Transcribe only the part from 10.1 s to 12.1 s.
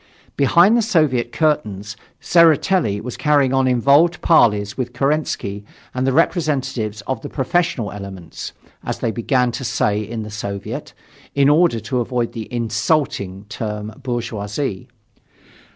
the Soviet, in order to